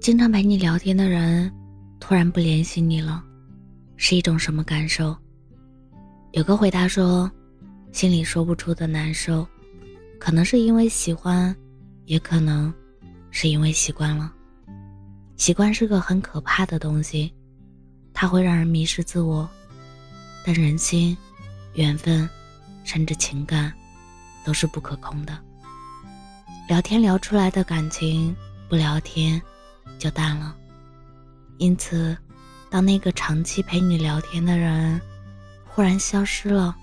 [0.00, 1.52] 经常陪你聊天的人
[2.00, 3.22] 突然不联系你了，
[3.98, 5.14] 是一种什么感受？
[6.32, 7.30] 有个回答说，
[7.92, 9.46] 心里说不出的难受，
[10.18, 11.54] 可能是因为喜欢，
[12.06, 12.72] 也可能
[13.30, 14.32] 是因为习惯了。
[15.36, 17.30] 习惯是个很可怕的东西，
[18.14, 19.46] 它会让人迷失自我。
[20.46, 21.14] 但人心、
[21.74, 22.26] 缘分，
[22.84, 23.70] 甚至情感，
[24.46, 25.38] 都是不可控的。
[26.66, 28.34] 聊天聊出来的感情，
[28.66, 29.40] 不聊天。
[30.00, 30.56] 就淡了。
[31.58, 32.16] 因此，
[32.68, 35.00] 当那个长期陪你聊天的人
[35.66, 36.74] 忽然消失了，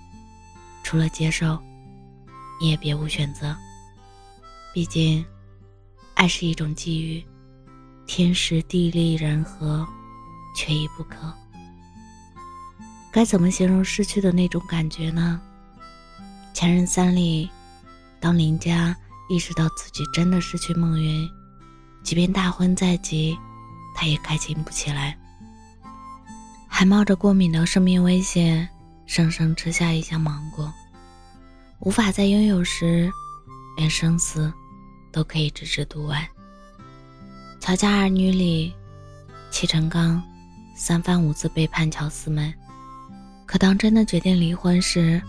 [0.82, 1.60] 除了接受，
[2.60, 3.54] 你也别无选择。
[4.72, 5.24] 毕竟，
[6.14, 7.24] 爱是一种机遇，
[8.06, 9.86] 天时地利人和，
[10.54, 11.34] 缺一不可。
[13.10, 15.40] 该怎么形容失去的那种感觉呢？
[16.56, 17.50] 《前任三》里，
[18.20, 18.96] 当林佳
[19.28, 21.28] 意识到自己真的失去孟云。
[22.08, 23.38] 即便大婚在即，
[23.94, 25.14] 他也开心不起来，
[26.66, 28.66] 还冒着过敏的生命危险，
[29.04, 30.72] 生生吃下一箱芒果。
[31.80, 33.12] 无法再拥有时，
[33.76, 34.50] 连生死
[35.12, 36.26] 都可以置之度外。
[37.62, 38.72] 《乔家儿女》里，
[39.50, 40.22] 戚成刚
[40.74, 42.54] 三番五次背叛乔四妹，
[43.44, 45.20] 可当真的决定离婚时，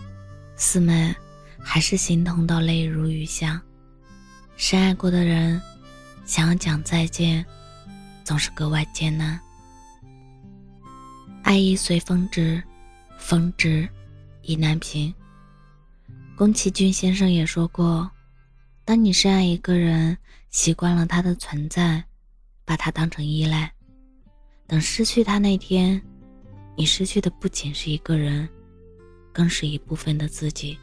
[0.56, 1.14] 四妹
[1.62, 3.60] 还是心痛到泪如雨下。
[4.56, 5.60] 深爱过的人。
[6.30, 7.44] 想要讲再见，
[8.22, 9.36] 总是格外艰难。
[11.42, 12.62] 爱意随风直，
[13.18, 13.88] 风直
[14.42, 15.12] 意难平。
[16.36, 18.08] 宫崎骏先生也说过：，
[18.84, 20.16] 当你深爱一个人，
[20.50, 22.00] 习惯了他的存在，
[22.64, 23.72] 把他当成依赖，
[24.68, 26.00] 等失去他那天，
[26.76, 28.48] 你失去的不仅是一个人，
[29.32, 30.78] 更是一部分的自己。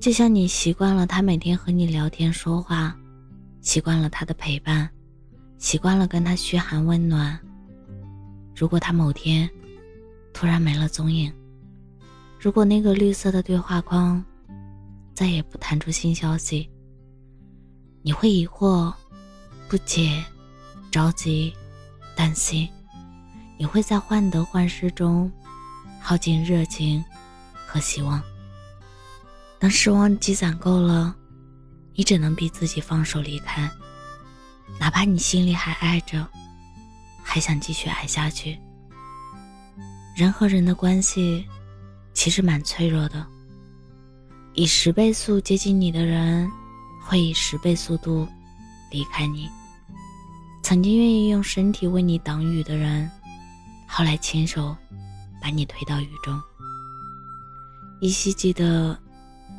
[0.00, 2.96] 就像你习惯了他每天和你聊天说话。
[3.62, 4.90] 习惯了他的陪伴，
[5.56, 7.38] 习惯了跟他嘘寒问暖。
[8.54, 9.48] 如果他某天
[10.32, 11.32] 突然没了踪影，
[12.38, 14.22] 如果那个绿色的对话框
[15.14, 16.68] 再也不弹出新消息，
[18.02, 18.92] 你会疑惑、
[19.68, 20.22] 不解、
[20.90, 21.54] 着急、
[22.16, 22.68] 担心。
[23.58, 25.30] 你会在患得患失中
[26.00, 27.02] 耗尽热情
[27.64, 28.20] 和希望。
[29.60, 31.16] 当失望积攒够了。
[31.94, 33.70] 你只能逼自己放手离开，
[34.80, 36.26] 哪怕你心里还爱着，
[37.22, 38.58] 还想继续爱下去。
[40.16, 41.46] 人和人的关系
[42.14, 43.26] 其实蛮脆弱的，
[44.54, 46.50] 以十倍速接近你的人，
[47.02, 48.26] 会以十倍速度
[48.90, 49.48] 离开你。
[50.62, 53.10] 曾经愿意用身体为你挡雨的人，
[53.86, 54.76] 后来亲手
[55.40, 56.40] 把你推到雨中。
[58.00, 58.98] 依稀记得，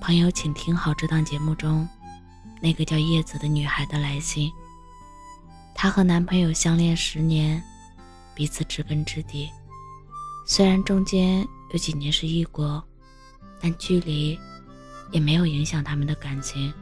[0.01, 1.87] 朋友，请听好这档节目中。
[2.63, 4.49] 那个叫叶子的女孩的来信。
[5.75, 7.61] 她和男朋友相恋十年，
[8.33, 9.49] 彼此知根知底。
[10.47, 12.81] 虽然中间有几年是异国，
[13.59, 14.39] 但距离
[15.11, 16.73] 也没有影响他们的感情。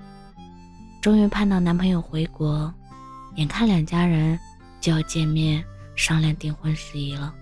[1.01, 2.71] 终于盼到男朋友回国，
[3.37, 4.39] 眼看两家人
[4.79, 5.65] 就要见面
[5.95, 7.33] 商量订婚事宜了。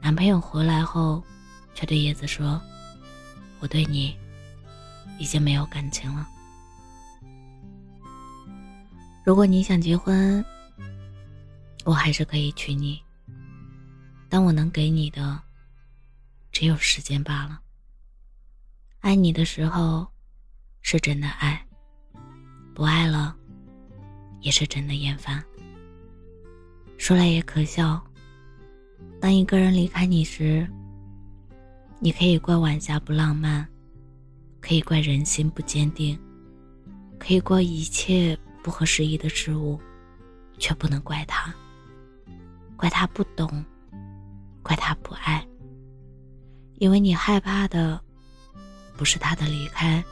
[0.00, 1.20] 男朋友回来后，
[1.74, 2.62] 却对叶子说
[3.58, 4.16] ：“我对你
[5.18, 6.28] 已经没有感情了。”
[9.22, 10.44] 如果你想结婚，
[11.84, 13.00] 我还是可以娶你。
[14.28, 15.40] 但我能给你的，
[16.52, 17.60] 只有时间罢了。
[19.00, 20.06] 爱你的时候，
[20.82, 21.58] 是真的爱；
[22.74, 23.36] 不爱了，
[24.40, 25.44] 也是真的厌烦。
[26.96, 28.02] 说来也可笑，
[29.20, 30.66] 当一个人离开你时，
[31.98, 33.68] 你可以怪晚霞不浪漫，
[34.60, 36.18] 可以怪人心不坚定，
[37.18, 38.38] 可以怪一切。
[38.62, 39.80] 不合时宜的事物，
[40.58, 41.52] 却不能怪他，
[42.76, 43.64] 怪他不懂，
[44.62, 45.46] 怪他不爱。
[46.76, 48.00] 因为你害怕的，
[48.96, 50.02] 不是他的离开，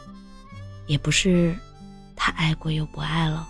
[0.86, 1.56] 也不是
[2.16, 3.48] 他爱过又不爱了，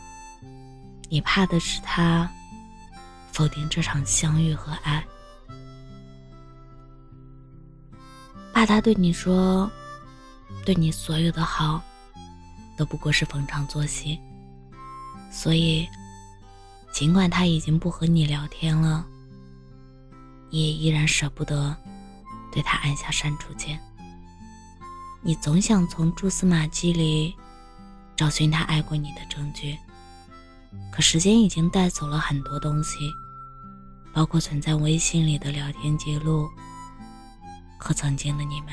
[1.09, 2.31] 你怕的是他
[3.33, 5.05] 否定这场相遇和爱，
[8.53, 9.71] 怕他对你说，
[10.65, 11.83] 对你所有的好，
[12.77, 14.21] 都不过是逢场作戏。
[15.31, 15.89] 所以，
[16.93, 19.07] 尽管他已经不和你聊天了，
[20.51, 21.77] 你也依然舍不得
[22.51, 23.79] 对他按下删除键。
[25.21, 27.35] 你总想从蛛丝马迹里
[28.17, 29.77] 找寻他爱过你的证据，
[30.91, 33.11] 可时间已经带走了很多东西，
[34.13, 36.49] 包括存在微信里的聊天记录
[37.79, 38.73] 和曾经的你们。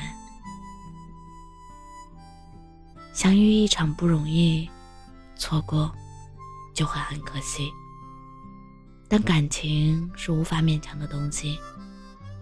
[3.12, 4.68] 相遇一场不容易，
[5.36, 5.94] 错过。
[6.76, 7.68] 就会很可惜。
[9.08, 11.58] 但感情是无法勉强的东西，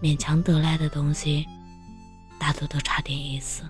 [0.03, 1.47] 勉强得来的东西，
[2.39, 3.63] 大多都差点意思。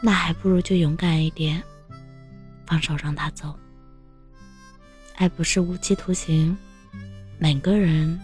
[0.00, 1.62] 那还不如就勇敢一点，
[2.66, 3.58] 放手让他走。
[5.16, 6.56] 爱不是无期徒刑，
[7.38, 8.20] 每个人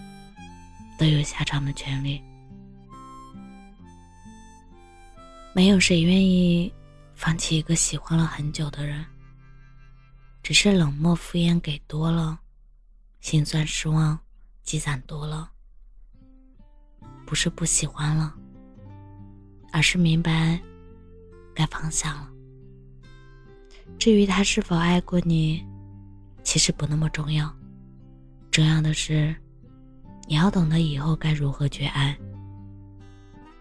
[0.99, 2.23] 都有下场的权利。
[5.55, 6.73] 没有谁愿意
[7.14, 9.05] 放弃一个喜欢了很久的人。
[10.43, 12.41] 只是冷漠敷衍给多了，
[13.21, 14.19] 心酸失望
[14.65, 15.53] 积攒多了，
[17.25, 18.35] 不是不喜欢了，
[19.71, 20.61] 而是明白
[21.55, 22.29] 该放下了。
[24.00, 25.65] 至于他是否爱过你，
[26.43, 27.55] 其实不那么重要，
[28.50, 29.33] 重要的是
[30.27, 32.19] 你要懂得以后该如何去爱。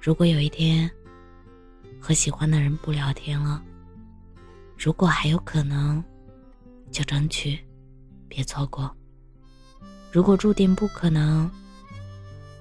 [0.02, 0.90] 如果有一天
[2.00, 3.64] 和喜欢的人不聊天了，
[4.76, 6.04] 如果还有可能。
[6.92, 7.60] 就争取，
[8.28, 8.94] 别错过。
[10.12, 11.50] 如果注定不可能，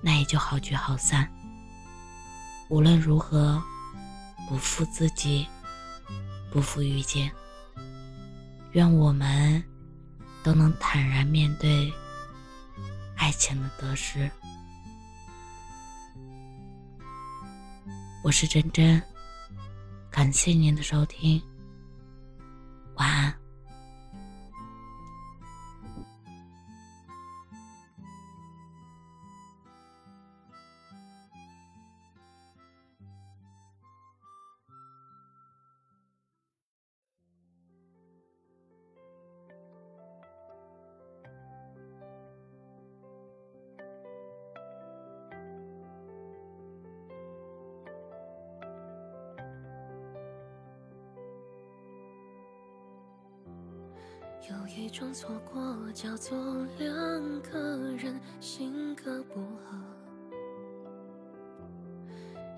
[0.01, 1.29] 那也就好聚好散。
[2.69, 3.61] 无论如何，
[4.49, 5.47] 不负自己，
[6.53, 7.31] 不负遇见。
[8.73, 9.63] 愿我们
[10.45, 11.93] 都能坦然面对
[13.17, 14.31] 爱情的得失。
[18.23, 19.03] 我是真真，
[20.09, 21.43] 感谢您的收听，
[22.95, 23.40] 晚安。
[54.51, 55.63] 有一种错过
[55.93, 56.37] 叫做
[56.77, 56.89] 两
[57.43, 59.79] 个人性格不合，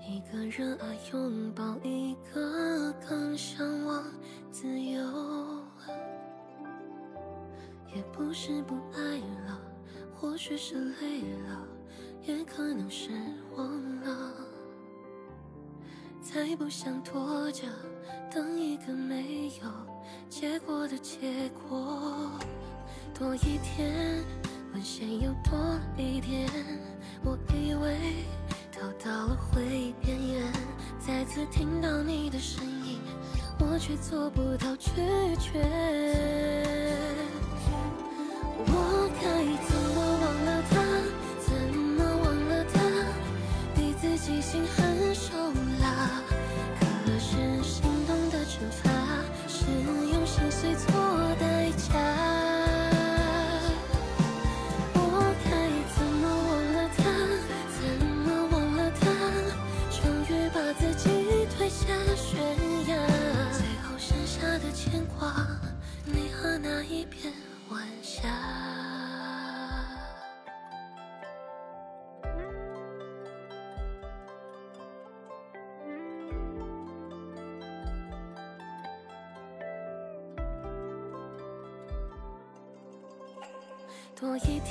[0.01, 4.03] 一个人爱拥抱，一个更向往
[4.49, 5.03] 自由。
[7.95, 9.61] 也不是不爱了，
[10.15, 11.67] 或许是累了，
[12.23, 13.11] 也可能是
[13.55, 14.33] 忘了，
[16.23, 17.67] 再不想拖着，
[18.33, 19.92] 等一个没有。
[20.29, 22.31] 结果的结果，
[23.17, 24.23] 多一天，
[24.73, 25.53] 温线又多
[25.97, 26.49] 一点。
[27.23, 27.97] 我以为
[28.71, 30.51] 逃到了回忆边缘，
[30.99, 32.99] 再次听到你的声音，
[33.59, 34.91] 我却做不到拒
[35.39, 35.61] 绝。
[38.65, 39.23] 我该
[39.67, 40.73] 怎么忘了他？
[41.39, 42.79] 怎么忘了他？
[43.75, 44.65] 逼自己心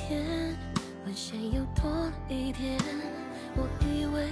[0.07, 0.57] 天，
[1.05, 2.77] 温线又多一点。
[3.55, 4.27] 我以为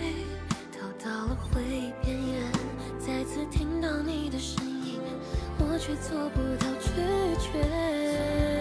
[0.72, 2.52] 逃到了回忆边缘，
[3.00, 5.00] 再次听到你的声音，
[5.60, 6.92] 我却做不到拒
[7.40, 8.61] 绝。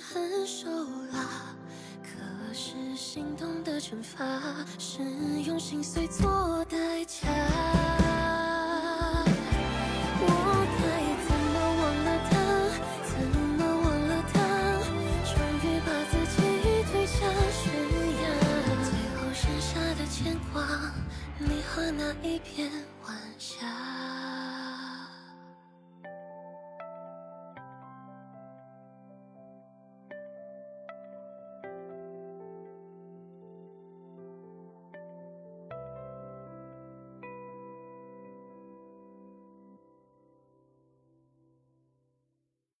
[0.00, 1.54] 狠手了，
[2.02, 4.16] 可是心动的惩罚
[4.78, 5.02] 是
[5.44, 6.79] 用心碎做的。